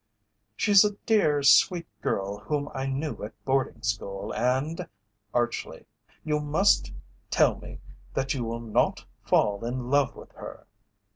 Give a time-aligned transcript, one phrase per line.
[0.55, 4.89] "She's a dear, sweet girl whom I knew at boarding school, and,"
[5.31, 5.85] archly,
[6.23, 6.91] "you must
[7.29, 7.81] tell me
[8.15, 10.65] that you will not fall in love with her."